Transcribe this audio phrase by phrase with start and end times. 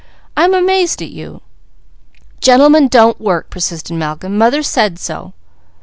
[0.35, 1.41] I'm amazed at you!"
[2.39, 4.35] "Gentlemen don't work!" persisted Malcolm.
[4.35, 5.33] "Mother said so!"